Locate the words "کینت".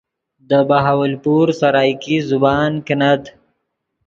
2.85-3.23